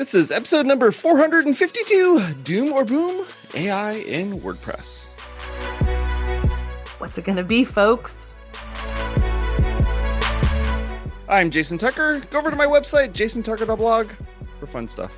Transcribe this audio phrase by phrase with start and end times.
[0.00, 5.08] This is episode number 452 Doom or Boom AI in WordPress.
[6.98, 8.32] What's it going to be, folks?
[11.28, 12.22] I'm Jason Tucker.
[12.30, 14.10] Go over to my website, jasontucker.blog,
[14.58, 15.12] for fun stuff.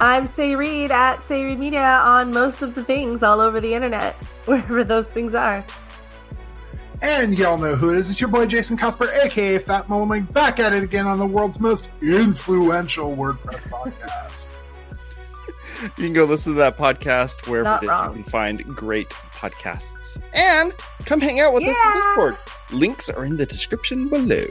[0.00, 3.72] I'm Sé Reed at Sé Reed Media on most of the things all over the
[3.72, 4.12] internet,
[4.44, 5.64] wherever those things are.
[7.02, 8.10] And y'all know who it is.
[8.10, 11.58] It's your boy Jason Cosper, aka Fat Mullenweg, back at it again on the world's
[11.58, 14.48] most influential WordPress podcast.
[15.82, 18.16] you can go listen to that podcast wherever Not it is wrong.
[18.16, 20.20] you can find great podcasts.
[20.32, 20.72] And
[21.04, 22.00] come hang out with us on Yeah.
[22.00, 22.36] Discord.
[22.70, 24.46] Links are in the description below.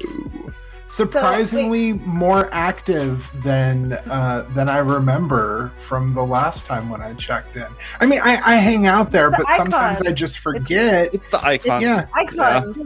[0.92, 7.56] Surprisingly more active than uh, than I remember from the last time when I checked
[7.56, 7.68] in.
[8.02, 10.02] I mean, I, I hang out there, The but sometimes.
[10.02, 11.14] I just forget.
[11.14, 11.82] It's the icon.
[11.82, 12.08] Yeah.
[12.14, 12.78] Icons.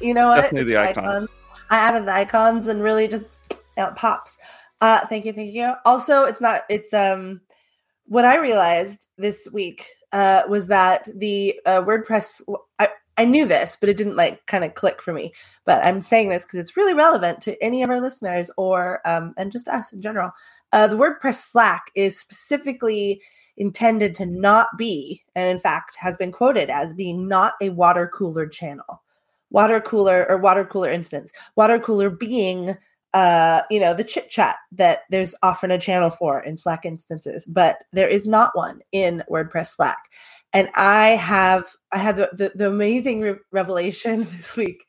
[0.00, 0.36] You know what?
[0.40, 1.28] Definitely the It's icons.
[1.68, 3.26] I added the icons and really just
[3.76, 4.38] out pops.
[4.80, 5.74] Uh, thank you, thank you.
[5.84, 6.62] Also, it's not.
[6.70, 7.42] It's um,
[8.06, 12.40] what I realized this week uh was that the uh, WordPress.
[12.78, 12.88] I
[13.20, 15.34] I knew this, but it didn't like kind of click for me.
[15.66, 19.34] But I'm saying this because it's really relevant to any of our listeners or um
[19.36, 20.30] and just us in general.
[20.72, 23.20] Uh, the WordPress Slack is specifically
[23.58, 28.10] intended to not be, and in fact has been quoted as being not a water
[28.10, 29.02] cooler channel.
[29.50, 31.30] Water cooler or water cooler instance.
[31.56, 32.74] Water cooler being
[33.12, 37.44] uh, you know, the chit chat that there's often a channel for in Slack instances,
[37.44, 39.98] but there is not one in WordPress Slack.
[40.52, 44.84] And I have I had the, the, the amazing re- revelation this week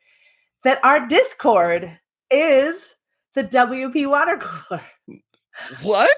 [0.63, 2.95] that our Discord is
[3.35, 4.81] the WP water cooler.
[5.81, 6.09] What?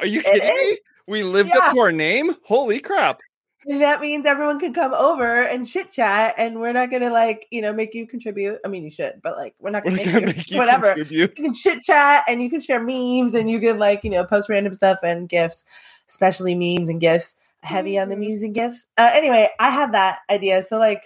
[0.00, 0.78] Are you kidding me?
[1.06, 1.58] We lived Yeah.
[1.58, 2.36] up to our name?
[2.44, 3.20] Holy crap.
[3.66, 7.46] And that means everyone can come over and chit chat, and we're not gonna like
[7.50, 8.58] you know make you contribute.
[8.64, 10.58] I mean, you should, but like we're not gonna not make, gonna you, make you
[10.58, 10.94] whatever.
[10.94, 11.36] contribute.
[11.36, 14.24] You can chit chat and you can share memes and you can like you know
[14.24, 15.64] post random stuff and gifts,
[16.08, 17.34] especially memes and gifs.
[17.62, 18.86] Heavy on the music memes and gifs.
[18.96, 21.02] Uh, anyway, I had that idea, so like,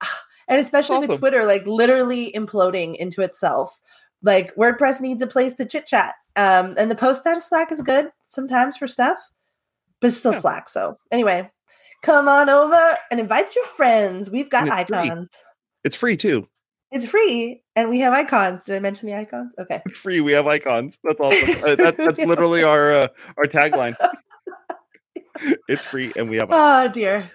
[0.48, 3.78] and especially with Twitter, like literally imploding into itself.
[4.22, 7.80] Like WordPress needs a place to chit chat, um, and the post status Slack is
[7.80, 9.18] good sometimes for stuff,
[10.00, 10.40] but still Yeah.
[10.40, 10.68] Slack.
[10.68, 11.50] So anyway,
[12.02, 14.30] come on over and invite your friends.
[14.30, 14.98] We've got it's free.
[14.98, 15.30] icons.
[15.84, 16.48] It's free too.
[16.92, 18.64] It's free, and we have icons.
[18.64, 19.54] Did I mention the icons?
[19.58, 19.80] Okay.
[19.86, 20.20] It's free.
[20.20, 20.98] We have icons.
[21.04, 21.64] That's awesome.
[21.64, 23.94] Uh, that, that's literally our uh, our tagline.
[25.68, 27.30] It's free and we have Oh dear.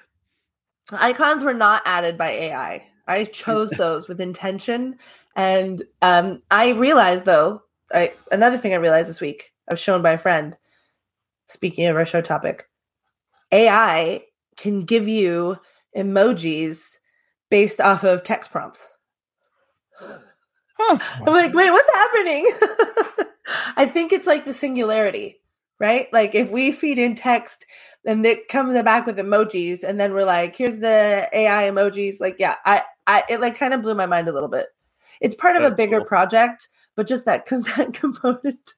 [0.92, 2.86] Icons were not added by AI.
[3.08, 4.98] I chose those with intention.
[5.36, 10.02] And um, I realized though, I another thing I realized this week, I was shown
[10.02, 10.58] by a friend,
[11.48, 12.70] speaking of our show topic,
[13.52, 14.24] AI
[14.58, 15.58] can give you
[15.96, 17.00] emojis
[17.50, 18.90] based off of text prompts.
[20.78, 20.98] Huh.
[21.26, 22.48] I'm like, wait, what's happening?
[23.78, 25.40] I think it's like the singularity,
[25.80, 26.12] right?
[26.12, 27.66] Like if we feed in text
[28.06, 32.20] and it comes back with emojis, and then we're like, here's the AI emojis.
[32.20, 34.68] Like, yeah, I, I, it like kind of blew my mind a little bit.
[35.22, 36.08] It's part of a bigger cool.
[36.08, 38.74] project, but just that, com- that component.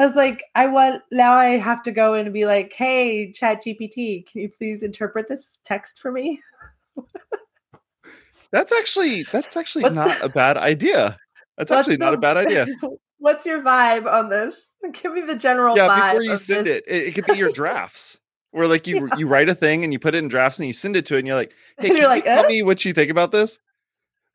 [0.00, 1.32] I was like, I want now.
[1.32, 5.28] I have to go in and be like, "Hey, Chat GPT, can you please interpret
[5.28, 6.40] this text for me?"
[8.52, 11.18] That's actually that's actually What's not the- a bad idea.
[11.56, 12.66] That's What's actually not the- a bad idea.
[13.18, 14.67] What's your vibe on this?
[15.02, 16.82] Give me the general Yeah, before you send this.
[16.86, 18.20] it, it, it could be your drafts.
[18.50, 20.72] Where like you you write a thing and you put it in drafts and you
[20.72, 22.92] send it to it and you're like, hey, you're you like, tell me what you
[22.92, 23.58] think about this?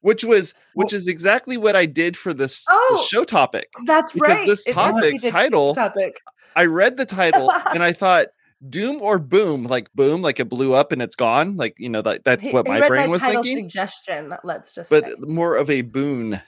[0.01, 3.69] Which was which is exactly what I did for this, this Oh, show topic.
[3.85, 4.47] That's because right.
[4.47, 6.19] this topic's title- topic.
[6.55, 8.27] I read the title and I thought
[8.69, 11.57] doom or boom, like boom, like it blew up and it's gone.
[11.57, 13.57] Like, you know, that that's what he my brain was thinking.
[13.69, 14.33] Suggestion.
[14.43, 14.89] Let's just.
[14.89, 15.13] But say.
[15.21, 16.39] more of a boon.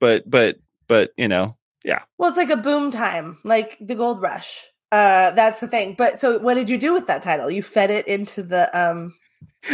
[0.00, 0.56] But but
[0.88, 1.56] but you know,
[2.18, 4.66] well, it's like a boom time, like the gold rush.
[4.92, 5.94] Uh, that's the thing.
[5.98, 7.50] But so, what did you do with that title?
[7.50, 9.12] You fed it into the um.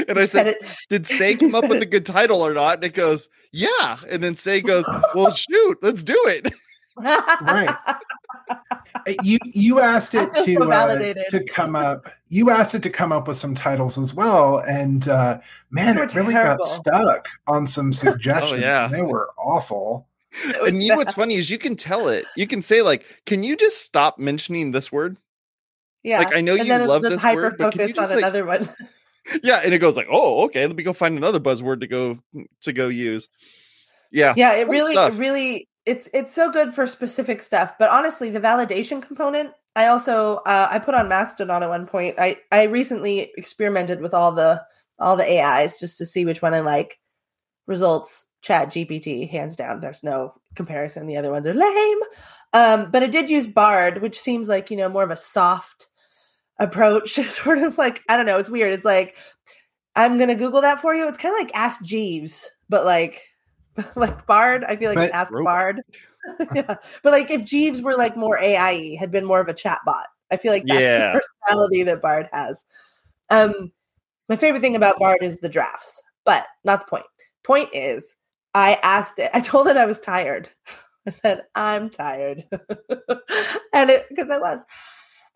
[0.08, 0.64] and I said, it.
[0.88, 2.76] did Sé come up with a good title or not?
[2.76, 3.96] And it goes, yeah.
[4.10, 4.84] And then Sé goes,
[5.14, 6.52] well, shoot, let's do it.
[6.96, 7.74] Right.
[9.06, 10.98] Uh, You you asked it to so uh,
[11.30, 12.10] to come up.
[12.28, 15.38] You asked it to come up with some titles as well, and uh,
[15.70, 16.64] man, it really terrible.
[16.64, 18.60] got stuck on some suggestions.
[18.60, 18.86] yeah.
[18.86, 20.08] and they were awful.
[20.66, 22.24] And you what's funny is you can tell it.
[22.36, 25.16] You can say like, can you just stop mentioning this word?
[26.02, 26.18] yeah.
[26.18, 28.44] like, I know and you love this word, but can you just, on like- another
[28.44, 28.68] one.
[29.42, 32.18] Yeah, and it goes like, oh, okay, let me go find another buzzword to go
[32.62, 33.28] to go use.
[34.10, 35.12] Yeah, yeah it really stuff.
[35.12, 39.86] it really it's it's so good for specific stuff but honestly the validation component i
[39.86, 44.32] also uh, i put on mastodon at one point i i recently experimented with all
[44.32, 44.62] the
[44.98, 46.98] all the ais just to see which one i like
[47.66, 52.00] results chat gpt hands down there's no comparison the other ones are lame
[52.52, 55.88] Um, but it did use Bard, which seems like, you know, more of a soft
[56.58, 57.14] approach.
[57.26, 58.72] sort of like, I don't know, it's weird.
[58.72, 59.16] It's like,
[59.96, 61.08] I'm gonna Google that for you.
[61.08, 63.22] It's kind of like Ask Jeeves, but like
[63.96, 64.64] like Bard.
[64.64, 65.82] I feel like but, Ask Bard.
[66.54, 66.76] yeah.
[67.02, 70.04] But like if Jeeves were like more AI, had been more of a chatbot.
[70.30, 71.12] I feel like that's yeah.
[71.12, 72.64] the personality that Bard has.
[73.30, 73.72] Um,
[74.28, 77.06] my favorite thing about Bard is the drafts, but not the point.
[77.42, 78.14] Point is,
[78.54, 79.30] I asked it.
[79.32, 80.48] I told it I was tired.
[81.06, 82.44] I said, I'm tired.
[83.72, 84.60] and it, because I was.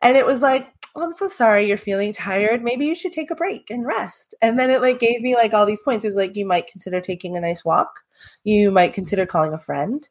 [0.02, 2.62] And it was like, oh, I'm so sorry you're feeling tired.
[2.62, 4.34] Maybe you should take a break and rest.
[4.42, 6.04] And then it like gave me like all these points.
[6.04, 8.00] It was like, you might consider taking a nice walk.
[8.44, 10.08] You might consider calling a friend.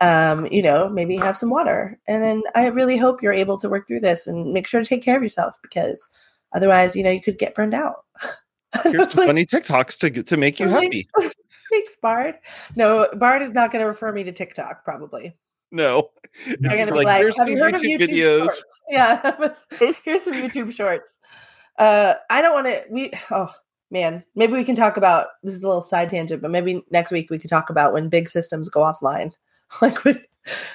[0.00, 1.98] Um, you know, maybe have some water.
[2.08, 4.88] And then I really hope you're able to work through this and make sure to
[4.88, 6.08] take care of yourself because
[6.52, 8.04] otherwise, you know, you could get burned out.
[8.82, 11.08] Here's like, funny TikToks to to make you happy.
[11.70, 12.36] Thanks, Bard.
[12.76, 15.36] No, Bard is not going to refer me to TikTok, probably.
[15.70, 16.10] No,
[16.46, 18.82] they're going to be like, "Here's "Have you heard YouTube of YouTube videos?" Shorts?
[18.88, 19.50] Yeah,
[20.04, 21.14] here's some YouTube shorts.
[21.78, 22.84] Uh, I don't want to.
[22.90, 23.52] We oh
[23.90, 27.12] man, maybe we can talk about this is a little side tangent, but maybe next
[27.12, 29.32] week we could talk about when big systems go offline,
[29.82, 30.22] like when,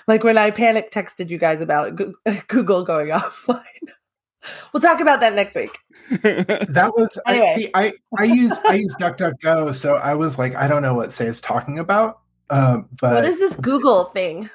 [0.07, 1.99] like when I panic texted you guys about
[2.47, 3.63] Google going offline.
[4.73, 5.77] We'll talk about that next week.
[6.09, 7.45] that was anyway.
[7.45, 10.93] I, see, I I use I use DuckDuckGo, so I was like, I don't know
[10.93, 12.21] what Sé is talking about.
[12.49, 14.49] Um, but what is this Google thing?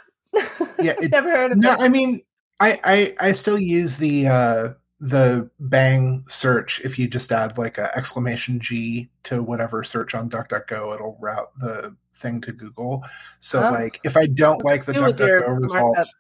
[0.81, 1.81] Yeah, it, never heard of no, it.
[1.81, 2.23] I mean,
[2.61, 4.69] I, I I still use the uh,
[5.01, 6.81] the Bang search.
[6.81, 11.53] If you just add like a exclamation G to whatever search on DuckDuckGo, it'll route
[11.59, 13.05] the thing to Google.
[13.41, 13.71] So oh.
[13.71, 16.15] like, if I don't like the DuckDuckGo results,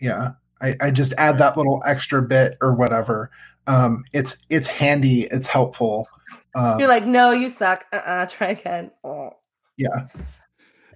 [0.00, 3.30] yeah, I, I just add that little extra bit or whatever.
[3.66, 5.22] Um, it's it's handy.
[5.24, 6.08] It's helpful.
[6.54, 7.84] Um, You're like, no, you suck.
[7.92, 8.90] Uh, uh try again.
[9.02, 9.30] Oh.
[9.76, 10.08] Yeah.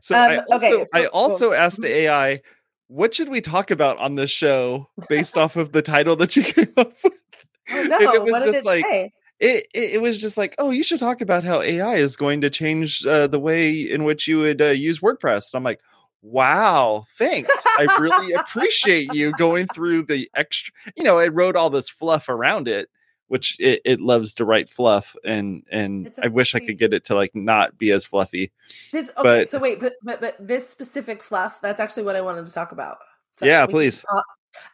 [0.00, 2.40] So um, I also, okay, so, I also asked the AI,
[2.86, 6.42] what should we talk about on this show based off of the title that you
[6.44, 7.12] came up with?
[7.70, 7.98] Oh, no.
[7.98, 9.12] it was what just like say?
[9.40, 12.40] It, it, it was just like, oh, you should talk about how AI is going
[12.40, 15.54] to change uh, the way in which you would uh, use WordPress.
[15.54, 15.78] I'm like,
[16.22, 17.66] wow, thanks.
[17.78, 20.72] I really appreciate you going through the extra.
[20.96, 22.88] You know, it wrote all this fluff around it,
[23.28, 27.04] which it, it loves to write fluff and and I wish I could get it
[27.04, 28.52] to like not be as fluffy.
[28.92, 32.20] This okay, but, so wait, but, but but this specific fluff, that's actually what I
[32.20, 32.98] wanted to talk about.
[33.36, 34.04] So yeah, please.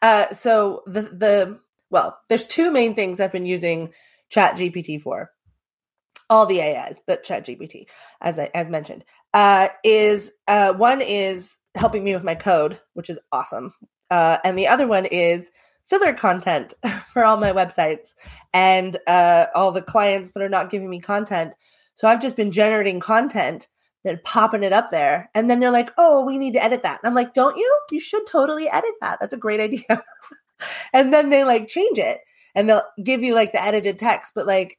[0.01, 1.59] uh so the the
[1.91, 3.93] well, there's two main things I've been using
[4.31, 5.31] Chat GPT for.
[6.31, 7.87] All the AIs, but Chat GPT,
[8.21, 9.05] as I as mentioned.
[9.33, 13.73] Uh is uh one is helping me with my code, which is awesome.
[14.11, 15.51] Uh and the other one is
[15.87, 16.75] filler content
[17.13, 18.15] for all my websites
[18.53, 21.55] and uh, all the clients that are not giving me content.
[21.95, 23.69] So I've just been generating content,
[24.03, 25.31] then popping it up there.
[25.35, 27.01] And then they're like, oh, we need to edit that.
[27.03, 27.81] And I'm like, don't you?
[27.91, 29.19] You should totally edit that.
[29.21, 30.03] That's a great idea.
[30.93, 32.21] and then they like change it
[32.55, 34.33] and they'll give you like the edited text.
[34.35, 34.79] But like,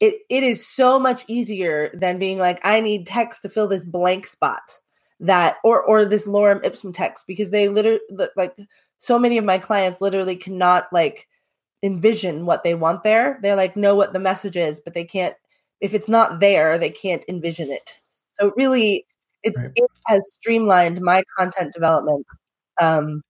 [0.00, 3.84] it, it is so much easier than being like, I need text to fill this
[3.84, 4.80] blank spot
[5.20, 8.00] that, or, or this lorem ipsum text because they literally
[8.36, 8.56] like
[8.98, 11.28] so many of my clients literally cannot like
[11.82, 13.38] envision what they want there.
[13.42, 15.34] They're like know what the message is, but they can't
[15.80, 18.02] if it's not there, they can't envision it.
[18.34, 19.06] So really
[19.42, 19.70] it's right.
[19.74, 22.26] it has streamlined my content development.
[22.80, 23.22] Um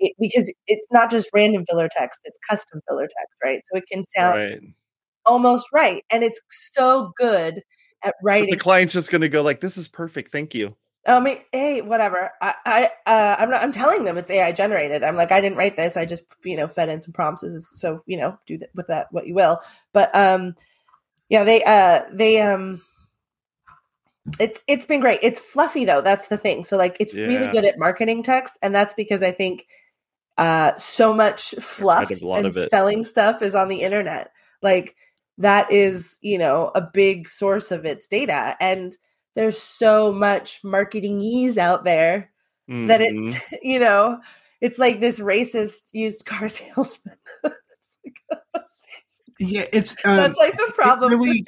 [0.00, 3.62] it, because it's not just random filler text, it's custom filler text, right?
[3.72, 4.60] So it can sound right.
[5.26, 6.04] Almost right.
[6.10, 7.62] And it's so good
[8.02, 8.50] at writing.
[8.50, 10.76] But the client's just going to go like, "This is perfect, thank you."
[11.06, 12.30] I mean, hey, whatever.
[12.40, 13.62] I, I, uh, I'm not.
[13.62, 15.04] I'm telling them it's AI generated.
[15.04, 15.96] I'm like, I didn't write this.
[15.96, 17.44] I just, you know, fed in some prompts.
[17.78, 19.60] So, you know, do th- with that what you will.
[19.92, 20.54] But, um,
[21.28, 22.80] yeah, they, uh, they, um,
[24.38, 25.18] it's it's been great.
[25.22, 26.00] It's fluffy though.
[26.00, 26.64] That's the thing.
[26.64, 27.26] So, like, it's yeah.
[27.26, 29.66] really good at marketing text, and that's because I think,
[30.38, 34.32] uh, so much fluff and selling stuff is on the internet.
[34.62, 34.96] Like
[35.38, 38.96] that is, you know, a big source of its data and
[39.34, 42.30] there's so much marketing ease out there
[42.70, 42.86] mm-hmm.
[42.86, 43.56] that it's mm-hmm.
[43.62, 44.20] you know
[44.60, 47.16] it's like this racist used car salesman
[49.38, 51.44] yeah it's um, that's like the problem it really,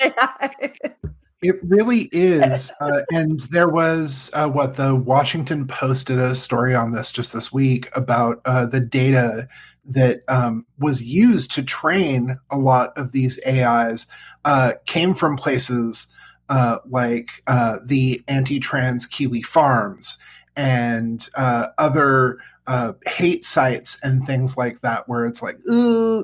[1.42, 6.74] it really is uh, and there was uh, what the washington post did a story
[6.74, 9.48] on this just this week about uh, the data
[9.88, 14.06] that um, was used to train a lot of these ais
[14.44, 16.08] uh, came from places
[16.48, 20.18] uh, like uh, the anti-trans Kiwi Farms
[20.56, 25.58] and uh, other uh, hate sites and things like that, where it's like,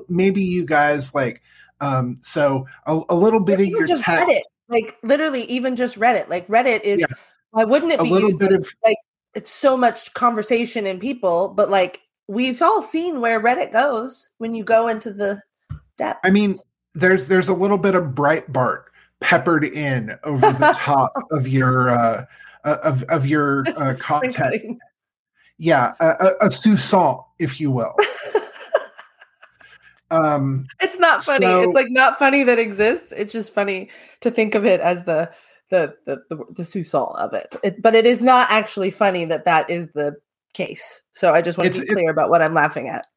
[0.09, 1.41] maybe you guys like.
[1.81, 4.39] Um, so a, a little bit of your text, Reddit.
[4.69, 6.29] like literally, even just Reddit.
[6.29, 7.01] Like Reddit is.
[7.01, 7.07] Yeah.
[7.51, 8.97] Why wouldn't it be a little bit of like
[9.33, 14.55] it's so much conversation and people, but like we've all seen where Reddit goes when
[14.55, 15.41] you go into the
[15.97, 16.19] depth.
[16.23, 16.57] I mean,
[16.93, 18.85] there's there's a little bit of Breitbart
[19.19, 22.25] peppered in over the top of your uh,
[22.63, 24.79] uh of of your uh, content.
[25.57, 27.95] Yeah, a, a, a if you will.
[30.11, 31.45] um, it's not funny.
[31.45, 33.13] So, it's like not funny that exists.
[33.15, 33.89] It's just funny
[34.21, 35.31] to think of it as the
[35.69, 37.55] the the the, the soupçon of it.
[37.63, 37.81] it.
[37.81, 40.15] But it is not actually funny that that is the
[40.53, 41.01] case.
[41.11, 43.07] So I just want to be clear about what I'm laughing at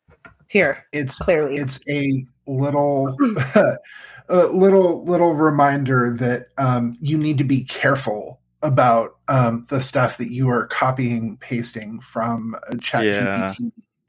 [0.49, 0.85] here.
[0.93, 3.17] It's clearly it's a little
[4.29, 10.19] a little little reminder that um, you need to be careful about um, the stuff
[10.19, 13.55] that you are copying pasting from chat yeah.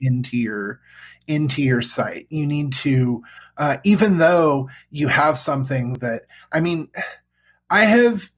[0.01, 0.79] into your
[1.27, 3.21] into your site you need to
[3.57, 6.89] uh, even though you have something that i mean
[7.69, 8.31] i have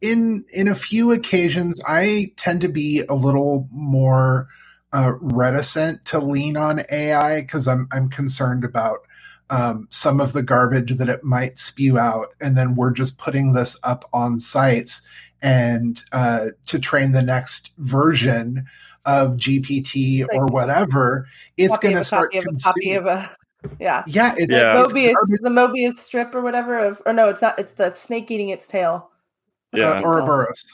[0.00, 4.48] in in a few occasions i tend to be a little more
[4.92, 9.00] uh, reticent to lean on ai because i'm i'm concerned about
[9.50, 13.52] um, some of the garbage that it might spew out, and then we're just putting
[13.52, 15.02] this up on sites
[15.40, 18.66] and uh, to train the next version
[19.04, 23.34] of GPT like, or whatever, it's going to start copy copy of a
[23.80, 24.02] yeah.
[24.06, 24.74] Yeah it's yeah.
[24.74, 27.94] Like Mobius it's the Mobius strip or whatever of or no it's not it's the
[27.94, 29.10] snake eating its tail.
[29.72, 29.90] Yeah.
[29.90, 30.64] Uh, Ouroboros.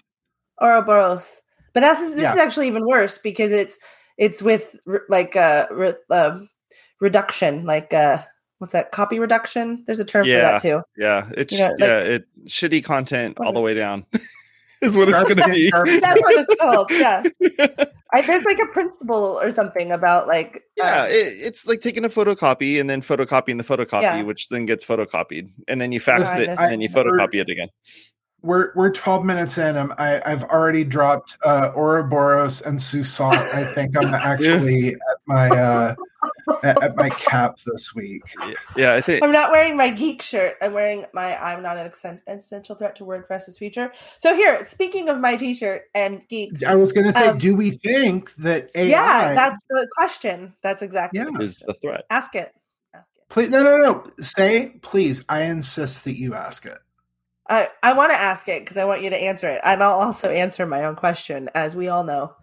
[0.61, 1.43] Ouroboros.
[1.73, 2.33] But that's this yeah.
[2.33, 3.79] is actually even worse because it's
[4.17, 4.77] it's with
[5.09, 6.41] like uh, re, uh
[7.01, 8.19] reduction like uh
[8.59, 9.85] what's that copy reduction?
[9.87, 10.83] There's a term yeah, for that too.
[10.97, 11.29] Yeah.
[11.37, 14.07] It's you know, like, yeah it shitty content all the way down
[14.83, 15.71] is what it's going to be.
[15.71, 17.23] That's what it's called yeah.
[18.13, 22.05] I, there's like a principle or something about like yeah uh, it, it's like taking
[22.05, 24.23] a photocopy and then photocopying the photocopy yeah.
[24.23, 27.69] which then gets photocopied and then you fax it and then you photocopy it again.
[28.43, 29.77] We're we're 12 minutes in.
[29.77, 33.33] I'm, I, I've already dropped uh, Ouroboros and Soupçon.
[33.33, 35.95] I think I'm actually at my uh,
[36.63, 38.23] at, at, my cap this week.
[38.77, 40.57] Yeah, I think I'm not wearing my geek shirt.
[40.61, 41.91] I'm wearing my I'm not an
[42.27, 43.93] essential threat to WordPress's future.
[44.19, 47.55] So here, speaking of my t-shirt and geeks, I was going to say, um, do
[47.55, 48.89] we think that AI?
[48.89, 50.55] Yeah, that's the question.
[50.63, 51.39] That's exactly yeah.
[51.41, 52.05] is the threat.
[52.11, 52.53] Ask it.
[52.95, 53.29] Ask it.
[53.29, 53.95] Please, no, no, no.
[54.21, 55.25] Sé, please.
[55.29, 56.79] I insist that you ask it.
[57.49, 59.61] I, I want to ask it because I want you to answer it.
[59.65, 62.35] And I'll also answer my own question, as we all know,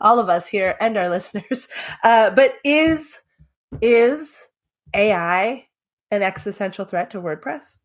[0.00, 1.68] all of us here and our listeners.
[2.02, 3.20] Uh, but is
[3.80, 4.48] is
[4.94, 5.66] AI
[6.10, 7.78] an existential threat to WordPress?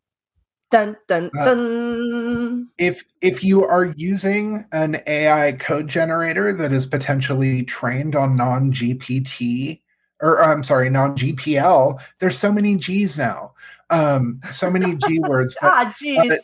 [0.70, 2.62] Dun dun uh, dun.
[2.62, 8.36] Uh, if if you are using an AI code generator that is potentially trained on
[8.36, 9.80] non GPT
[10.22, 13.52] or I'm sorry, non GPL, there's so many G's now
[13.90, 15.56] um, so many G words.
[15.62, 16.38] ah, jeez.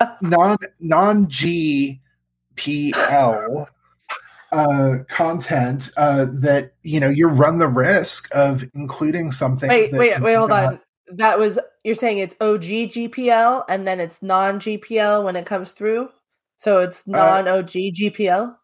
[0.00, 2.00] Uh, non non G
[2.56, 3.68] P L
[4.52, 9.68] uh, content uh, that you know you run the risk of including something.
[9.68, 10.80] Wait, wait, wait, hold on.
[11.12, 15.72] That was you're saying it's OG GPL and then it's non GPL when it comes
[15.72, 16.10] through.
[16.58, 18.56] So it's non OG GPL.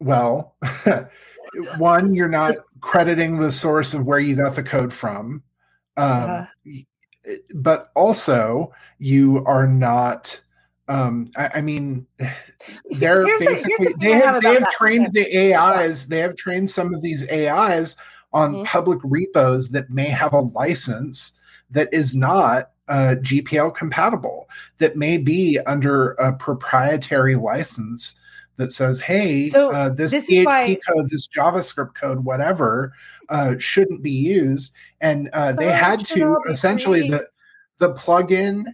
[0.00, 0.56] Well,
[1.78, 5.42] one, you're not crediting the source of where you got the code from.
[5.96, 6.46] Um, uh,
[7.54, 10.40] but also you are not
[10.90, 12.06] um, I, I, mean,
[12.90, 16.08] they're here's basically the, they have they have trained the AIs.
[16.08, 17.96] They have trained some of these AIs
[18.32, 18.64] on mm-hmm.
[18.64, 21.32] public repos that may have a license
[21.70, 24.48] that is not uh, GPL compatible.
[24.78, 28.16] That may be under a proprietary license
[28.56, 32.92] that says, "Hey, so uh, this, this PHP why- code, this JavaScript code, whatever,
[33.28, 37.26] uh, shouldn't be used." and uh, they had to essentially the
[37.78, 38.64] the plugin.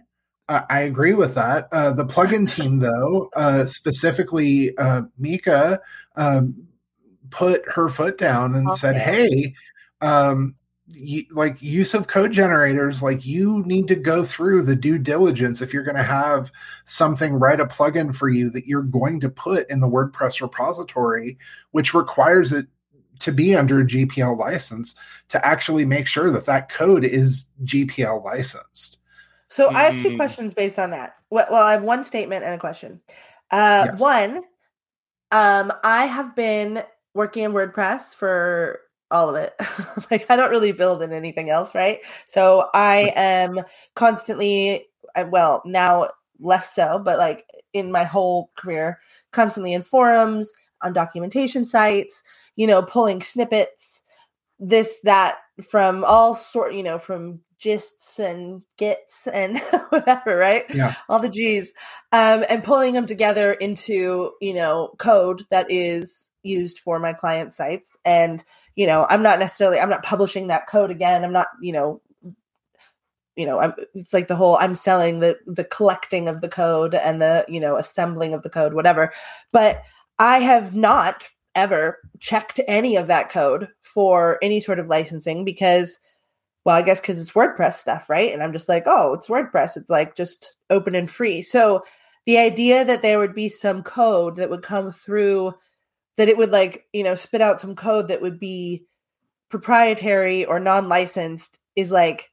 [0.49, 1.67] Uh, I agree with that.
[1.71, 5.81] Uh, the plugin team, though, uh, specifically uh, Mika,
[6.15, 6.67] um,
[7.29, 8.77] put her foot down and okay.
[8.77, 9.53] said, "Hey,
[10.01, 10.55] um,
[10.95, 15.61] y- like use of code generators, like you need to go through the due diligence
[15.61, 16.51] if you're going to have
[16.85, 21.37] something write a plugin for you that you're going to put in the WordPress repository,
[21.71, 22.67] which requires it
[23.19, 24.95] to be under a GPL license
[25.29, 28.99] to actually make sure that that code is GPL licensed.
[29.49, 30.17] So I have two mm.
[30.17, 31.15] questions based on that.
[31.29, 33.01] Well, I have one statement and a question.
[33.49, 34.01] Uh, yes.
[34.01, 34.43] One,
[35.31, 39.53] um, I have been working in WordPress for all of it.
[40.11, 41.99] like I don't really build in anything else, right?
[42.25, 43.61] So I am
[43.95, 48.99] constantly, uh, well, now less so, but like in my whole career,
[49.31, 50.51] constantly in forums,
[50.81, 52.21] on documentation sites,
[52.55, 54.03] you know, pulling snippets,
[54.59, 55.37] this that
[55.69, 59.59] from all sort you know from gists and gits and
[59.89, 60.65] whatever right?
[60.73, 60.95] Yeah.
[61.09, 61.71] all the g's
[62.11, 67.53] um and pulling them together into you know code that is used for my client
[67.53, 67.97] sites.
[68.05, 68.43] And
[68.75, 71.23] you know i'm not necessarily i'm not publishing that code again.
[71.23, 72.01] I'm not you know
[73.35, 76.95] you know i'm it's like the whole i'm selling the the collecting of the code
[76.95, 79.11] and the you know assembling of the code whatever.
[79.51, 79.83] But
[80.19, 85.99] i have not ever checked any of that code for any sort of licensing because
[86.63, 88.31] well i guess because it's wordpress stuff right?
[88.31, 89.75] And i'm just like oh it's wordpress.
[89.75, 91.41] It's like just open and free.
[91.41, 91.83] So
[92.25, 95.53] the idea that there would be some code that would come through
[96.17, 98.85] that it would like you know spit out some code that would be
[99.49, 102.31] proprietary or non-licensed is like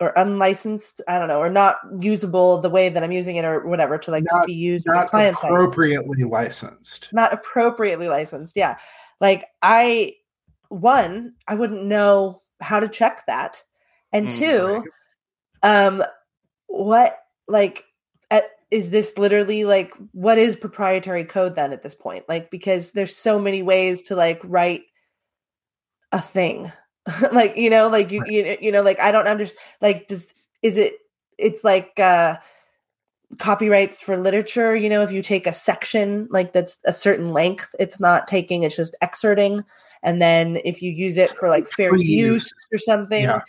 [0.00, 3.66] or unlicensed i don't know or not usable the way that i'm using it or
[3.66, 7.12] whatever to like Not- be used Not client side appropriately licensed.
[7.12, 8.76] not appropriately licensed yeah.
[9.20, 10.14] Like i
[10.70, 13.62] one i wouldn't know how to check that.
[14.12, 14.84] And Mm, two
[15.62, 16.02] um
[16.68, 17.84] what like
[18.30, 22.24] at, is this literally like what is proprietary code then at this point?
[22.28, 24.82] Like because there's so many ways to like write
[26.12, 26.72] a thing
[27.32, 30.76] like you know like you you, you know like i don't understand like does is
[30.76, 30.94] it
[31.38, 32.36] it's like uh
[33.38, 37.74] copyrights for literature you know if you take a section like that's a certain length
[37.78, 39.64] it's not taking it's just excerpting
[40.02, 42.52] and then if you use it for like fair Free use use.
[42.72, 43.40] or something Yeah.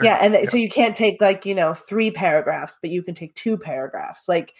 [0.00, 0.50] yeah and th- Yeah.
[0.50, 4.26] so you can't take like you know three paragraphs but you can take two paragraphs
[4.26, 4.54] like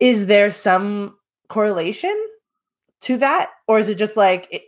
[0.00, 1.16] is there some
[1.48, 2.16] correlation
[3.02, 4.62] to that or is it just like it,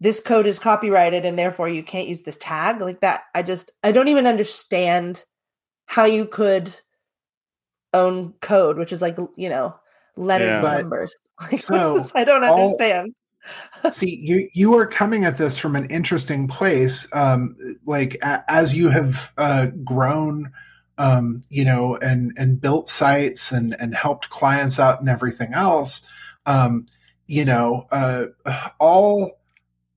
[0.00, 3.70] this code is copyrighted and therefore you can't use this tag like that i just
[3.82, 5.24] i don't even understand
[5.86, 6.74] how you could
[7.92, 9.74] own code which is like you know
[10.16, 10.72] letters Yeah.
[10.74, 13.14] and numbers like, so, i don't all- understand
[13.92, 17.08] See, you you are coming at this from an interesting place.
[17.14, 20.52] Um, like a, as you have uh, grown,
[20.98, 26.06] um, you know, and and built sites and and helped clients out and everything else.
[26.44, 26.84] Um,
[27.26, 28.26] you know, uh,
[28.78, 29.39] all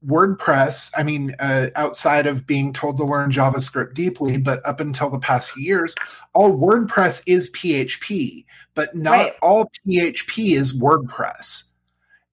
[0.08, 0.92] WordPress.
[0.98, 5.20] I mean, uh, outside of being told to learn JavaScript deeply, but up until the
[5.20, 5.96] past few years,
[6.34, 9.34] all WordPress is PHP, but not Right.
[9.42, 11.64] all PHP is WordPress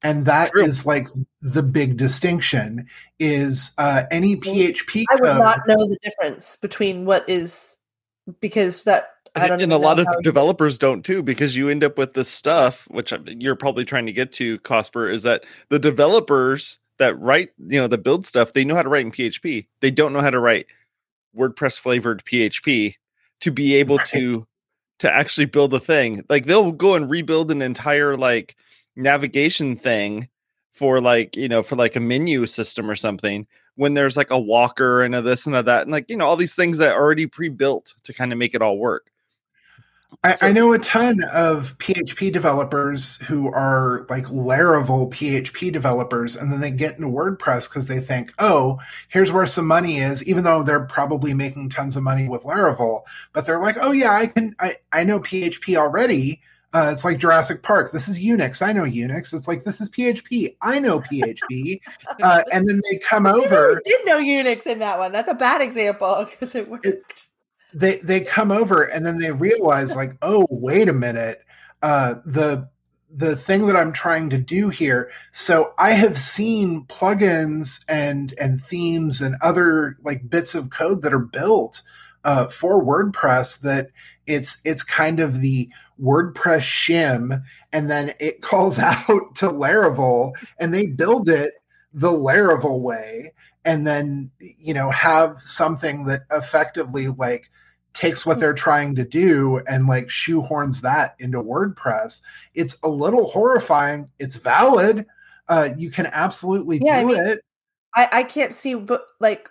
[0.03, 0.89] and that is True.
[0.93, 1.09] like
[1.43, 2.87] the big distinction
[3.19, 7.77] is uh, any php i would code not know the difference between what is
[8.41, 11.85] because that i don't and a lot of how- developers don't too because you end
[11.85, 15.79] up with this stuff which you're probably trying to get to cosper is that the
[15.79, 19.67] developers that write you know the build stuff they know how to write in php
[19.83, 20.67] they don't know how to write
[21.37, 22.95] wordpress flavored php
[23.41, 24.07] to be able Right.
[24.07, 24.47] to
[25.01, 26.25] to actually build a thing.
[26.29, 28.57] Like they'll go and rebuild an entire like
[28.97, 30.29] navigation thing
[30.73, 34.39] for like you know for like a menu system or something when there's like a
[34.39, 36.95] walker and a this and a that and like you know all these things that
[36.95, 39.11] are already pre-built to kind of make it all work
[40.23, 46.37] I, So- I know a ton of php developers who are like laravel php developers
[46.37, 50.27] and then they get into wordpress because they think oh here's where some money is
[50.29, 54.13] even though they're probably making tons of money with laravel but they're like oh yeah
[54.13, 56.41] i can i, I know php already
[56.73, 57.91] uh, it's like Jurassic Park.
[57.91, 58.65] This is Unix.
[58.65, 59.35] I know Unix.
[59.35, 60.55] It's like this is PHP.
[60.63, 61.81] I know PHP.
[62.23, 63.71] Uh, and then they come over.
[63.71, 65.11] really did know Unix in that one.
[65.11, 66.87] That's a bad example because it worked.
[66.87, 67.03] It-
[67.73, 71.43] they they come over and then they realize like oh wait a minute
[71.83, 72.69] uh the
[73.13, 78.63] the thing that i'm trying to do here so i have seen plugins and and
[78.63, 81.83] themes and other like bits of code that are built
[82.23, 83.89] uh, for wordpress that
[84.27, 85.69] it's it's kind of the
[86.01, 91.55] wordpress shim and then it calls out to laravel and they build it
[91.93, 93.33] the laravel way
[93.65, 97.51] and then you know have something that effectively like
[97.93, 102.21] takes what they're trying to do and like shoehorns that into WordPress.
[102.55, 104.09] It's a little horrifying.
[104.19, 105.07] It's valid.
[105.49, 107.45] Uh, you can absolutely Yeah, I do mean- it.
[107.95, 109.51] I, I can't see, but like,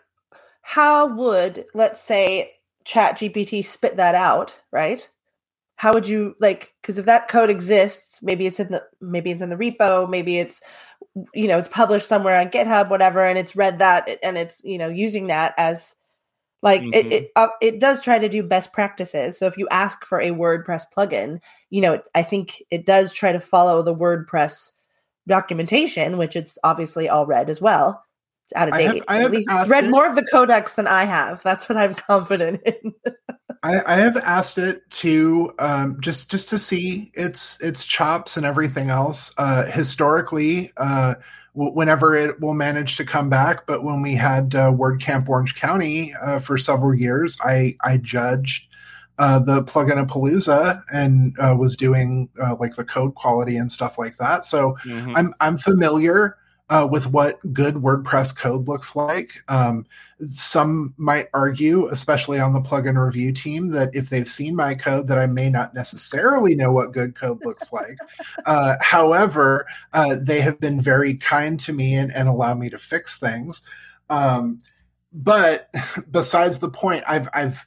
[0.62, 2.54] how would let's say
[2.86, 5.08] Chat GPT spit that out, right?
[5.76, 6.74] How would you like?
[6.82, 10.40] Because if that code exists, maybe it's in the maybe it's in the repo, maybe
[10.40, 10.62] it's
[11.34, 14.78] you know it's published somewhere on GitHub, whatever, and it's read that and it's you
[14.78, 15.96] know using that as
[16.62, 17.12] like it Mhm.
[17.12, 19.38] it, uh, it does try to do best practices.
[19.38, 23.32] So if you ask for a WordPress plugin, you know I think it does try
[23.32, 24.72] to follow the WordPress
[25.28, 28.04] documentation, which it's obviously all read as well.
[28.46, 29.04] It's out of I have- date.
[29.08, 29.92] I At have least it's asked read it.
[29.92, 31.42] more of the codex than I have.
[31.44, 32.94] That's what I'm confident in.
[33.62, 38.46] I, I have asked it to um, just just to see its its chops and
[38.46, 39.34] everything else.
[39.38, 41.16] Uh, historically, uh,
[41.68, 43.68] whenever it will manage to come back.
[43.68, 48.64] But when we had uh, WordCamp Orange County uh, for several years, I I judged
[49.20, 53.72] uh, the plugin of Palooza and uh, was doing uh, like the code quality and
[53.72, 54.46] stuff like that.
[54.46, 55.16] So mm-hmm.
[55.16, 56.38] I'm I'm familiar
[56.70, 59.44] uh, with what good WordPress code looks like.
[59.48, 59.86] Um,
[60.22, 65.08] some might argue, especially on the plugin review team, that if they've seen my code,
[65.08, 67.98] that I may not necessarily know what good code looks like.
[68.46, 72.78] Uh, however, uh, they have been very kind to me and, and allow me to
[72.78, 73.64] fix things.
[74.10, 74.60] Um,
[75.12, 75.74] but
[76.12, 77.66] besides the point, I've I've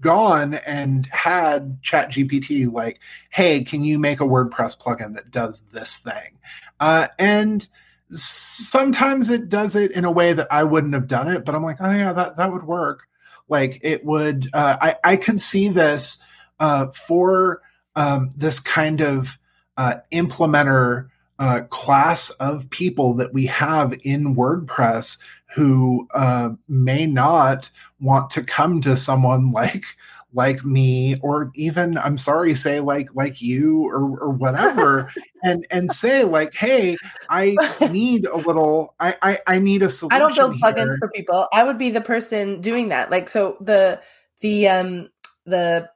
[0.00, 5.60] gone and had chat gpt like hey can you make a wordpress plugin that does
[5.72, 6.38] this thing
[6.80, 7.68] uh, and
[8.12, 11.62] sometimes it does it in a way that I wouldn't have done it, but I'm
[11.62, 13.06] like, oh yeah, that that would work.
[13.48, 14.48] Like it would.
[14.52, 16.22] Uh, I I could see this
[16.58, 17.62] uh, for
[17.96, 19.38] um, this kind of
[19.76, 25.18] uh, implementer uh, class of people that we have in WordPress
[25.54, 29.84] who uh, may not want to come to someone like
[30.32, 35.10] like me or even i'm sorry Sé like like you or, or whatever
[35.42, 36.96] and and say like hey
[37.28, 37.56] i
[37.90, 40.96] need a little i i, I need a solution i don't build plugins here.
[40.98, 44.00] for people i would be the person doing that like so the
[44.40, 45.08] the um
[45.46, 45.88] the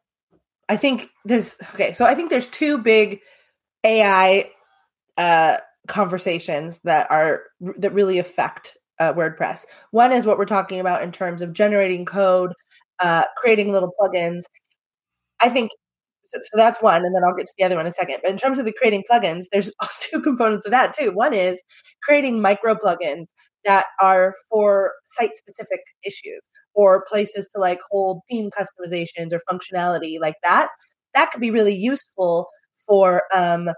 [0.68, 3.20] i think there's okay so i think there's two big
[3.84, 4.50] ai
[5.16, 9.66] uh conversations that are that really affect uh, WordPress.
[9.90, 12.52] One is what we're talking about in terms of generating code
[13.00, 14.42] uh, creating little plugins.
[15.40, 15.70] I think
[16.42, 18.18] so, that's one, and then I'll get to the other one in a second.
[18.22, 21.12] But in terms of the creating plugins, there's two components of that too.
[21.12, 21.62] One is
[22.02, 23.26] creating micro plugins
[23.64, 26.40] that are for site specific issues
[26.74, 30.68] or places to like hold theme customizations or functionality like that.
[31.14, 32.48] That could be really useful
[32.86, 33.68] for, um,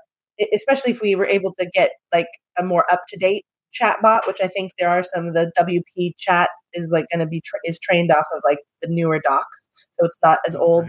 [0.55, 3.45] especially if we were able to get like a more up to date
[3.81, 7.27] chatbot, which I think there are some of the WP chat is like going to
[7.27, 9.59] be tra- is trained off of like the newer docs,
[9.99, 10.87] so it's not as old.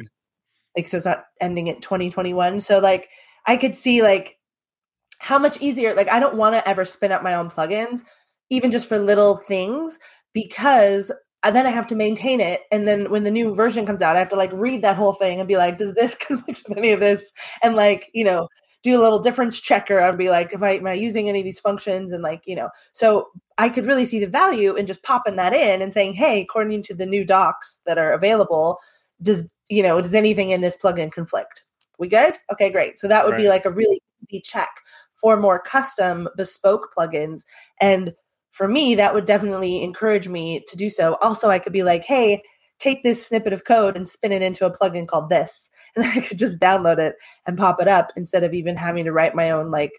[0.76, 2.62] Like so, it's not ending at 2021.
[2.62, 3.10] So like
[3.48, 4.38] I could see like
[5.20, 5.94] how much easier.
[5.94, 8.02] Like I don't want to ever spin up my own plugins,
[8.50, 10.00] even just for little things,
[10.34, 11.12] because
[11.44, 12.62] then I have to maintain it.
[12.72, 15.14] And then when the new version comes out, I have to like read that whole
[15.14, 17.32] thing and be like, does this conflict with any of this?
[17.64, 18.48] And like, you know,
[18.88, 21.46] do a little difference checker and be like, if I am I using any of
[21.46, 25.04] these functions and like, you know, so I could really see the value in just
[25.04, 28.80] popping that in and saying, hey, according to the new docs that are available,
[29.22, 31.66] does you know, does anything in this plugin conflict?
[32.00, 32.36] We good?
[32.52, 32.98] Okay, great.
[32.98, 33.42] So that would right.
[33.42, 34.70] be like a really easy check
[35.16, 37.42] for more custom bespoke plugins.
[37.82, 38.14] And
[38.52, 41.16] for me, that would definitely encourage me to do so.
[41.22, 42.42] Also, I could be like, hey,
[42.80, 46.22] take this snippet of code and spin it into a plugin called this and I
[46.22, 49.52] could just download it and pop it up instead of even having to write my
[49.52, 49.92] own like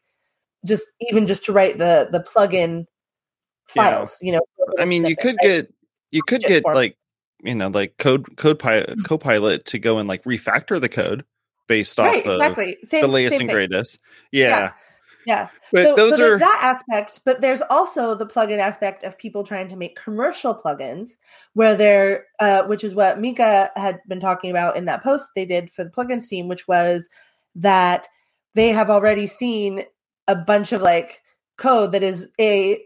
[0.64, 2.86] just even just to write the the plugin
[3.66, 4.18] files.
[4.20, 4.26] Yeah.
[4.26, 4.42] You know,
[4.78, 5.72] I mean, you could get
[6.10, 6.96] you could get like
[7.42, 9.02] you know like code code pilot mm-hmm.
[9.02, 11.24] copilot to go and like refactor the code
[11.68, 12.76] based right, off exactly.
[12.82, 14.00] Same, the latest and greatest.
[14.32, 14.48] Yeah.
[14.48, 14.72] yeah.
[15.28, 15.50] Yeah.
[15.72, 19.44] But so, those so are that aspect, but there's also the plugin aspect of people
[19.44, 21.18] trying to make commercial plugins
[21.52, 25.44] where they're uh, which is what Mika had been talking about in that post they
[25.44, 27.10] did for the plugins team, which was
[27.54, 28.08] that
[28.54, 29.82] they have already seen
[30.28, 31.20] a bunch of like
[31.58, 32.80] code that is a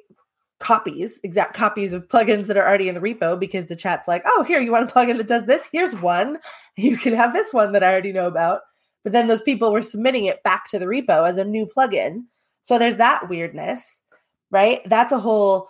[0.59, 4.24] copies, exact copies of plugins that are already in the repo because the chat's like,
[4.26, 5.68] oh, here, you want a plugin that does this?
[5.70, 6.38] Here's one.
[6.76, 8.62] You can have this one that I already know about.
[9.05, 12.24] But then those people were submitting it back to the repo as a new plugin.
[12.62, 14.03] So there's that weirdness,
[14.51, 14.81] right?
[14.85, 15.68] That's a whole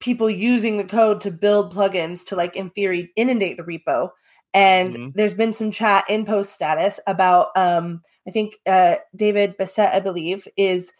[0.00, 4.10] people using the code to build plugins to like in theory inundate the repo.
[4.52, 5.08] And mm-hmm.
[5.14, 10.00] there's been some chat in post status about um I think uh David Bisset, I
[10.00, 10.92] believe, is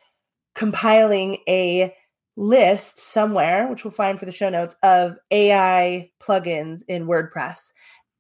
[0.55, 1.95] compiling a
[2.37, 7.73] list somewhere, which we'll find for the show notes, of AI plugins in WordPress.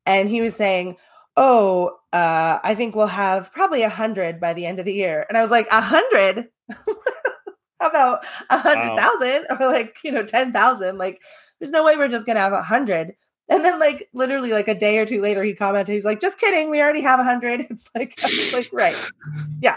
[0.06, 0.96] And he was saying,
[1.36, 5.26] oh, uh, I think we'll have probably a hundred by the end of the year.
[5.28, 6.48] And I was like, a hundred?
[7.80, 9.56] How about a hundred thousand wow.
[9.60, 10.98] or like, you know, 10,000?
[10.98, 11.20] Like,
[11.58, 13.14] there's no way we're just going to have a hundred.
[13.48, 16.38] And then like literally like a day or two later, he commented, he's like, just
[16.38, 16.70] kidding.
[16.70, 17.66] We already have a hundred.
[17.70, 18.18] It's like,
[18.52, 18.96] like, right.
[19.60, 19.76] Yeah.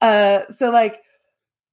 [0.00, 1.02] Uh, so like,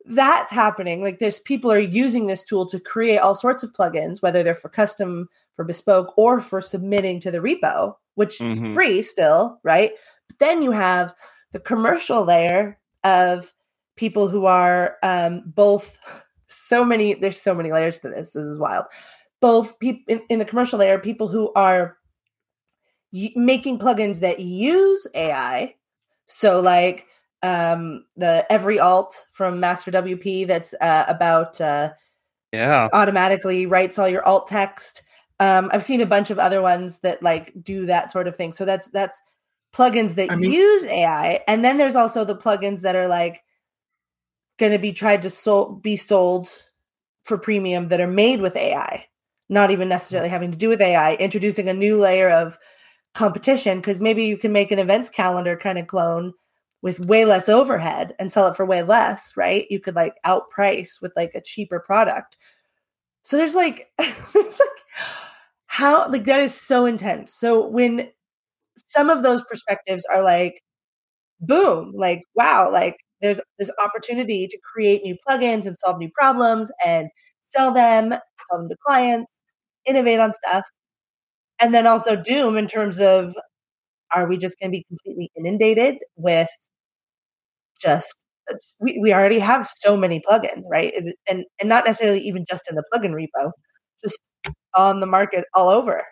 [0.06, 1.04] that's happening.
[1.04, 4.56] Like there's people are using this tool to create all sorts of plugins, whether they're
[4.56, 8.74] for custom, for bespoke, or for submitting to the repo which mm-hmm.
[8.74, 9.92] free still, right?
[10.28, 11.16] But then you have
[11.54, 13.54] the commercial layer of
[13.96, 15.98] people who are um, both
[16.48, 17.14] so many.
[17.14, 18.32] There's so many layers to this.
[18.32, 18.88] This is wild.
[19.40, 21.96] Both people in, in the commercial layer, people who are
[23.14, 25.76] y- making plugins that use AI.
[26.26, 27.08] So like
[27.42, 31.92] um, the every alt from Master WP that's uh, about uh,
[32.52, 35.04] yeah automatically writes all your alt text.
[35.40, 38.52] Um, I've seen a bunch of other ones that like do that sort of thing.
[38.52, 39.22] So that's that's
[39.74, 43.44] plugins that I mean, use AI, and then there's also the plugins that are like
[44.58, 46.50] going to be tried to sol- be sold
[47.24, 49.06] for premium that are made with AI,
[49.48, 52.58] not even necessarily having to do with AI, introducing a new layer of
[53.16, 56.34] competition because maybe you can make an events calendar kind of clone
[56.82, 59.66] with way less overhead and sell it for way less, right?
[59.70, 62.38] You could like outprice with like a cheaper product.
[63.24, 64.84] So there's like, it's like
[65.80, 67.34] how like that is so intense.
[67.34, 68.10] So when
[68.88, 70.62] some of those perspectives are like,
[71.42, 76.72] boom, like wow, like there's this opportunity to create new plugins and solve new problems
[76.86, 77.10] and
[77.46, 79.32] sell them, sell them to clients,
[79.88, 80.66] innovate on stuff.
[81.62, 83.36] And then also doom in terms of
[84.14, 86.50] are we just going to be completely inundated with
[87.82, 88.16] just
[88.80, 90.94] we, we already have so many plugins, right?
[90.94, 93.52] Is it and and not necessarily even just in the plugin repo,
[94.04, 94.20] just
[94.76, 96.04] on the market all over.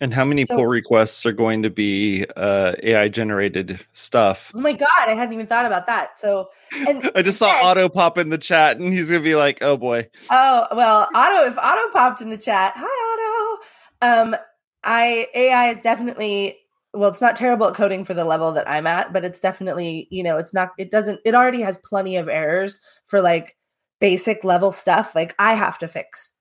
[0.00, 4.52] And how many so, pull requests are going to be uh, AI generated stuff?
[4.54, 6.20] Oh my god, I hadn't even thought about that.
[6.20, 6.50] So,
[6.86, 9.58] and I just saw then, Otto pop in the chat, and he's gonna be like,
[9.60, 11.50] "Oh boy." Oh well, Otto.
[11.50, 13.58] If Otto popped in the chat, hi
[14.02, 14.30] Otto.
[14.30, 14.36] Um,
[14.84, 16.58] I AI is definitely
[16.94, 20.06] well, it's not terrible at coding for the level that I'm at, but it's definitely
[20.10, 20.70] you know, it's not.
[20.78, 21.20] It doesn't.
[21.24, 23.56] It already has plenty of errors for like
[24.00, 25.16] basic level stuff.
[25.16, 26.32] Like I have to fix.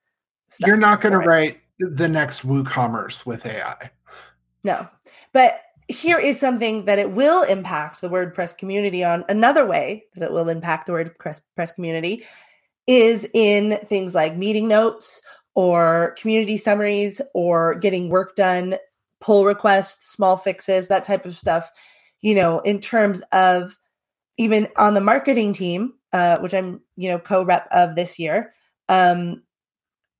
[0.60, 3.92] You're not going to write the next WooCommerce with AI.
[4.64, 4.88] No.
[5.34, 9.24] But here is something that it will impact the WordPress community on.
[9.30, 12.24] Another way that it will impact the WordPress community
[12.88, 15.22] is in things like meeting notes
[15.56, 18.76] or community summaries or getting work done,
[19.20, 21.72] pull requests, small fixes, that type of stuff.
[22.22, 23.78] You know, in terms of
[24.38, 28.54] even on the marketing team, uh, which I'm, you know, co-rep of this year,
[28.90, 29.44] um,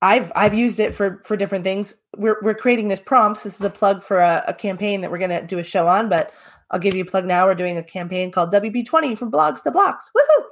[0.00, 1.94] I've I've used it for for different things.
[2.16, 3.42] We're we're creating this prompts.
[3.42, 5.88] This is a plug for a, a campaign that we're going to do a show
[5.88, 6.32] on, but
[6.70, 7.46] I'll give you a plug now.
[7.46, 10.10] We're doing a campaign called WP20 from blogs to blocks.
[10.16, 10.44] Woohoo!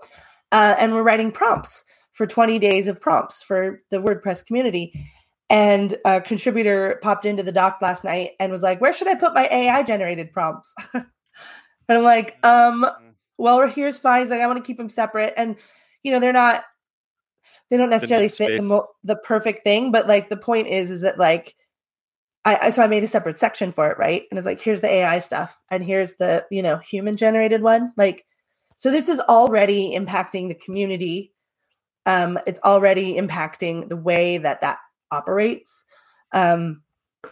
[0.52, 4.92] Uh, and we're writing prompts for 20 days of prompts for the WordPress community.
[5.48, 9.14] And a contributor popped into the doc last night and was like, "Where should I
[9.14, 11.04] put my AI generated prompts?" and
[11.88, 13.12] I'm like, um, mm.
[13.38, 14.22] well, here's fine.
[14.22, 15.54] He's like, I want to keep them separate, and
[16.02, 16.64] you know, they're not
[17.70, 21.02] they don't necessarily fit the mo- the perfect thing, but like the point is, is
[21.02, 21.56] that like
[22.44, 24.22] I, I so I made a separate section for it, right?
[24.30, 27.92] And it's like here's the AI stuff, and here's the you know human generated one.
[27.96, 28.24] Like,
[28.76, 31.32] so this is already impacting the community.
[32.06, 34.78] Um, it's already impacting the way that that
[35.10, 35.84] operates.
[36.32, 36.82] Um,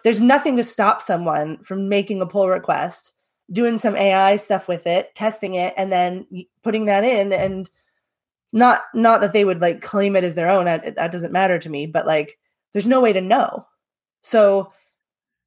[0.03, 3.12] there's nothing to stop someone from making a pull request,
[3.53, 6.27] doing some AI stuff with it, testing it, and then
[6.64, 7.70] putting that in and
[8.55, 11.59] not not that they would like claim it as their own that, that doesn't matter
[11.59, 12.38] to me but like
[12.75, 13.67] there's no way to know.
[14.23, 14.73] So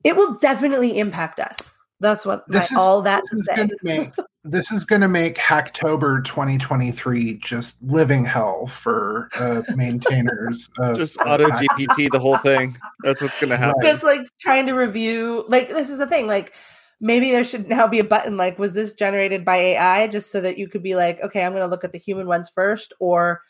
[0.04, 1.58] it will definitely impact us.
[2.00, 5.36] That's what this is, all that this is gonna make this is going to make
[5.36, 12.78] hacktober 2023 just living hell for uh, maintainers just auto gpt the whole thing.
[13.04, 13.82] That's what's going to happen.
[13.82, 16.54] Just like trying to review like this is the thing like
[16.99, 20.41] maybe there should now be a button like was this generated by ai just so
[20.41, 22.93] that you could be like okay i'm going to look at the human ones first
[22.99, 23.41] or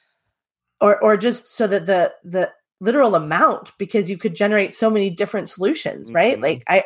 [0.81, 5.09] or or just so that the the literal amount because you could generate so many
[5.09, 6.33] different solutions right?
[6.35, 6.43] Mm-hmm.
[6.43, 6.83] like i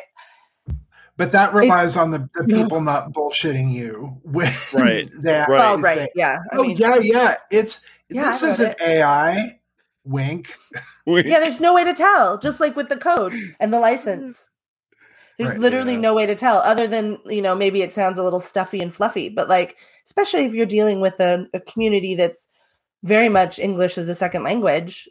[1.18, 5.10] but that relies on the, the people not bullshitting you with right.
[5.22, 6.08] that right, oh, right.
[6.14, 6.40] yeah.
[6.50, 9.60] I oh mean, yeah yeah it's yeah, this is an ai
[10.04, 10.54] wink.
[11.06, 14.48] Yeah there's no way to tell just like with the code and the license
[15.42, 16.00] there's right, literally yeah.
[16.00, 18.94] no way to tell other than, you know, maybe it sounds a little stuffy and
[18.94, 19.76] fluffy, but like,
[20.06, 22.48] especially if you're dealing with a, a community that's
[23.02, 25.08] very much English as a second language.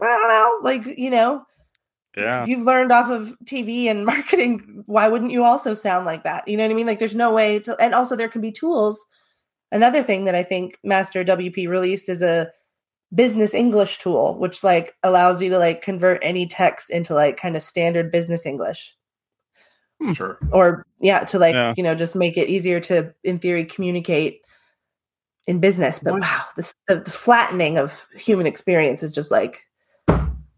[0.00, 1.44] I don't know, like, you know,
[2.16, 2.42] yeah.
[2.42, 6.46] If you've learned off of TV and marketing, why wouldn't you also sound like that?
[6.48, 6.86] You know what I mean?
[6.86, 9.04] Like there's no way to and also there can be tools.
[9.72, 12.50] Another thing that I think Master WP released is a
[13.14, 17.56] business English tool, which like allows you to like convert any text into like kind
[17.56, 18.96] of standard business English.
[20.00, 20.12] Hmm.
[20.12, 20.38] Sure.
[20.52, 21.74] Or yeah, to like, yeah.
[21.76, 24.42] you know, just make it easier to in theory communicate
[25.46, 25.98] in business.
[25.98, 26.22] But what?
[26.22, 29.66] wow, this, the, the flattening of human experience is just like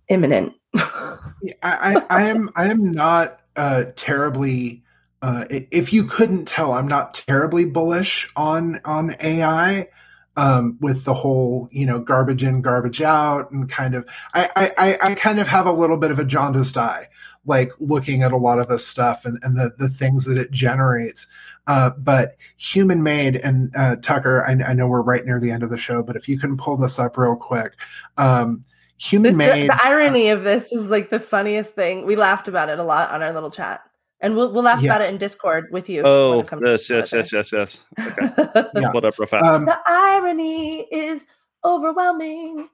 [0.08, 0.52] imminent.
[0.74, 1.24] I,
[1.62, 4.82] I, I am I am not uh terribly
[5.20, 9.88] uh if you couldn't tell, I'm not terribly bullish on on AI
[10.36, 14.96] um, with the whole, you know, garbage in, garbage out, and kind of, I, I,
[15.02, 17.08] I kind of have a little bit of a jaundiced eye
[17.44, 20.50] like looking at a lot of this stuff and, and the, the things that it
[20.50, 21.26] generates.
[21.66, 25.62] Uh, but human made and uh, Tucker, I, I, know we're right near the end
[25.62, 27.74] of the show, but if you can pull this up real quick,
[28.16, 28.64] um,
[29.02, 29.64] human made.
[29.64, 32.06] The, the, irony of this is like the funniest thing.
[32.06, 33.82] We laughed about it a lot on our little chat,
[34.20, 34.90] and we'll we'll laugh yeah.
[34.90, 36.02] about it in Discord with you.
[36.04, 38.28] Oh, yes, yes, yes, yes, yes, Okay,
[38.76, 38.90] yeah.
[38.90, 39.44] Pull up real fast.
[39.44, 41.26] Um, the irony is
[41.64, 42.68] overwhelming.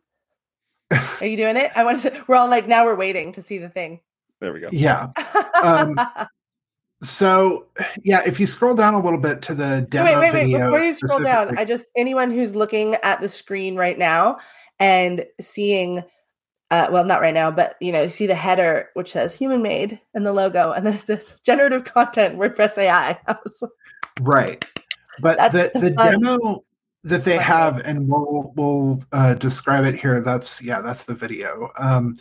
[1.20, 1.70] Are you doing it?
[1.74, 2.24] I want to.
[2.28, 2.84] We're all like now.
[2.84, 4.00] We're waiting to see the thing.
[4.40, 4.68] There we go.
[4.70, 5.08] Yeah.
[5.62, 5.98] Um,
[7.02, 7.66] so
[8.02, 10.44] yeah, if you scroll down a little bit to the demo wait, wait, wait.
[10.44, 14.38] video, before you scroll down, I just anyone who's looking at the screen right now
[14.80, 16.02] and seeing,
[16.70, 20.00] uh, well, not right now, but you know, see the header which says "human made"
[20.14, 23.18] and the logo, and then it says "generative content WordPress AI."
[24.20, 24.64] right,
[25.20, 26.64] but the the, the demo
[27.04, 30.20] that they have, and we'll we'll uh, describe it here.
[30.20, 31.70] That's yeah, that's the video.
[31.78, 32.18] Um,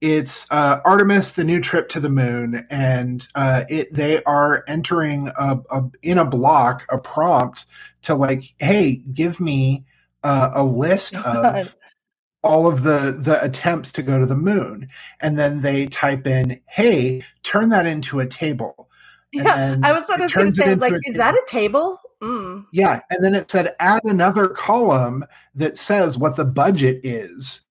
[0.00, 5.28] it's uh, Artemis, the new trip to the moon, and uh, it they are entering
[5.38, 7.66] a, a, in a block a prompt
[8.02, 9.84] to like, hey, give me
[10.22, 11.74] uh, a list of
[12.42, 14.88] all of the the attempts to go to the moon,
[15.20, 18.88] and then they type in, hey, turn that into a table.
[19.34, 22.00] And yeah, I was going to say, like, is that a table?
[22.22, 22.66] Mm.
[22.72, 27.62] Yeah, and then it said add another column that says what the budget is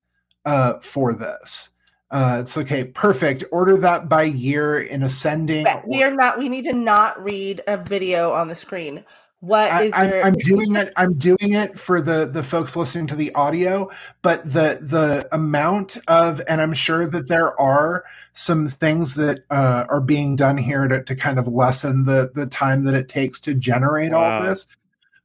[0.46, 1.72] uh, for this.
[2.12, 2.86] Uh, it's okay.
[2.86, 3.44] Perfect.
[3.52, 5.64] Order that by year in ascending.
[5.64, 6.40] But we are not.
[6.40, 9.04] We need to not read a video on the screen.
[9.42, 10.92] What I, is I, your- I'm doing it.
[10.98, 13.90] I'm doing it for the the folks listening to the audio,
[14.22, 19.86] but the the amount of, and I'm sure that there are some things that uh,
[19.88, 23.40] are being done here to, to kind of lessen the the time that it takes
[23.42, 24.40] to generate wow.
[24.40, 24.68] all this.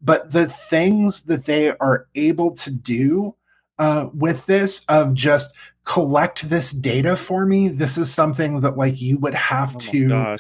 [0.01, 3.35] But the things that they are able to do
[3.79, 9.01] uh, with this of just collect this data for me this is something that like
[9.01, 10.37] you would have oh to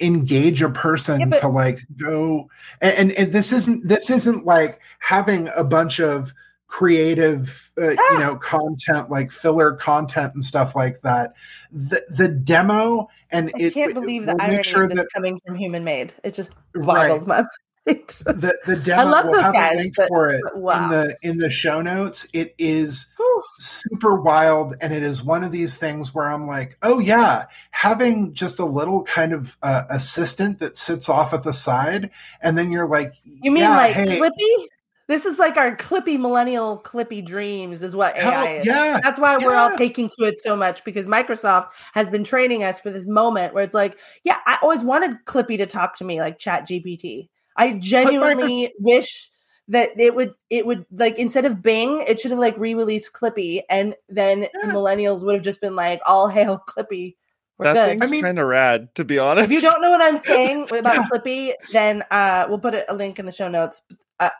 [0.00, 2.48] engage a person yeah, but- to like go
[2.80, 6.34] and, and, and this isn't this isn't like having a bunch of
[6.66, 8.12] creative uh, ah!
[8.12, 11.34] you know content like filler content and stuff like that
[11.70, 15.84] the the demo and I it, can't believe the irony sure that coming from human
[15.84, 17.42] made it just boggles right.
[17.42, 17.44] my
[17.86, 20.84] the the demo I love we'll have guys, a link but, for it wow.
[20.84, 22.28] in the in the show notes.
[22.32, 23.42] It is Whew.
[23.58, 28.34] super wild, and it is one of these things where I'm like, oh yeah, having
[28.34, 32.70] just a little kind of uh, assistant that sits off at the side, and then
[32.70, 34.66] you're like, you mean yeah, like hey, Clippy?
[35.08, 38.66] This is like our Clippy millennial Clippy dreams, is what AI is.
[38.66, 42.62] Yeah, that's why we're all taking to it so much because Microsoft has been training
[42.62, 46.04] us for this moment where it's like, yeah, I always wanted Clippy to talk to
[46.04, 49.30] me like Chat GPT I genuinely wish
[49.68, 53.60] that it would it would like instead of Bing, it should have like re-released Clippy,
[53.70, 54.70] and then yeah.
[54.72, 57.16] millennials would have just been like, "All hail Clippy."
[57.58, 57.88] We're that good.
[57.90, 59.50] thing's I mean, kind of rad, to be honest.
[59.50, 61.08] If you don't know what I'm saying about yeah.
[61.10, 63.82] Clippy, then uh, we'll put a link in the show notes.
[64.18, 64.30] Uh,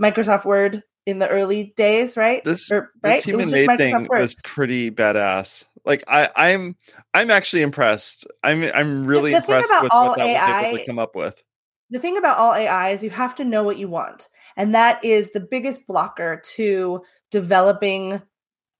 [0.00, 2.42] Microsoft Word in the early days, right?
[2.44, 3.16] This, or, right?
[3.16, 4.20] this human made thing Word.
[4.20, 5.66] was pretty badass.
[5.84, 6.76] Like I, I'm,
[7.12, 8.26] I'm actually impressed.
[8.42, 11.16] I'm, I'm really the, the impressed with what that AI, was able to come up
[11.16, 11.42] with
[11.90, 14.28] the thing about all AI is you have to know what you want.
[14.56, 18.22] And that is the biggest blocker to developing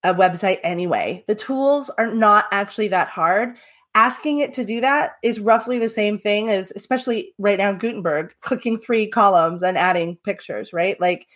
[0.02, 1.24] a website anyway.
[1.26, 3.56] The tools are not actually that hard.
[3.94, 8.34] Asking it to do that is roughly the same thing as, especially right now, Gutenberg,
[8.40, 10.98] clicking three columns and adding pictures, right?
[11.00, 11.26] Like,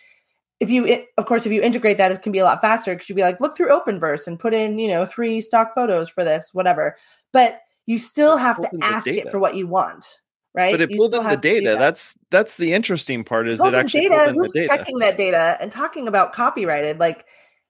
[0.61, 3.09] if you, of course, if you integrate that, it can be a lot faster because
[3.09, 6.23] you'd be like, look through Openverse and put in, you know, three stock photos for
[6.23, 6.95] this, whatever.
[7.33, 10.21] But you still have to ask it for what you want
[10.55, 10.73] right?
[10.73, 11.71] But it pulled in the data.
[11.71, 11.79] That.
[11.79, 14.31] That's that's the interesting part is that actually data.
[14.31, 14.67] Who's data.
[14.69, 16.99] checking that data and talking about copyrighted?
[16.99, 17.25] Like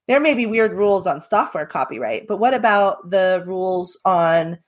[0.07, 4.59] there may be weird rules on software copyright, but what about the rules on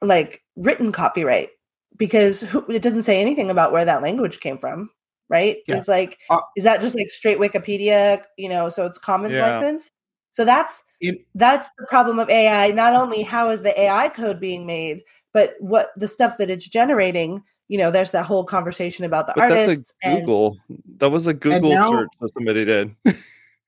[0.00, 1.50] like written copyright?
[1.96, 4.90] Because who, it doesn't say anything about where that language came from,
[5.28, 5.58] right?
[5.66, 5.76] Yeah.
[5.76, 8.22] It's like uh, is that just like straight Wikipedia?
[8.38, 9.58] You know, so it's common yeah.
[9.58, 9.90] license.
[10.32, 12.70] So that's in, that's the problem of AI.
[12.70, 15.02] Not only how is the AI code being made,
[15.32, 19.32] but what the stuff that it's generating you know, there's that whole conversation about the
[19.36, 19.92] but artists.
[20.02, 20.58] That's a Google.
[20.68, 22.94] And, that was a Google now, search that somebody did.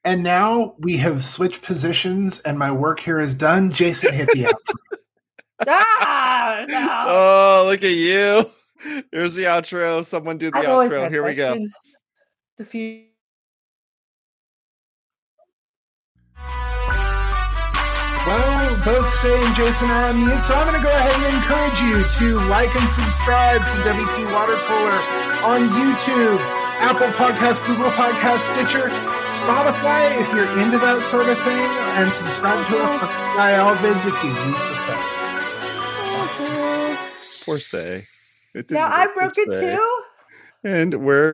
[0.04, 3.72] and now we have switched positions, and my work here is done.
[3.72, 4.98] Jason hit the outro.
[5.68, 7.04] ah, no.
[7.08, 8.44] Oh, look at you!
[9.10, 10.04] Here's the outro.
[10.04, 11.10] Someone do the I've outro.
[11.10, 11.58] Here we go.
[12.56, 13.08] The few
[16.36, 16.77] Well,
[18.84, 21.78] both Sé and Jason are on mute, so I'm going to go ahead and encourage
[21.82, 24.98] you to like and subscribe to WP Water Cooler
[25.42, 26.38] on YouTube,
[26.80, 28.88] Apple Podcast, Google Podcast, Stitcher,
[29.38, 31.68] Spotify, if you're into that sort of thing,
[31.98, 35.54] and subscribe to us for all vids if you use the feathers.
[37.44, 38.06] for say.
[38.70, 40.04] Now I broke it too.
[40.64, 41.26] And we're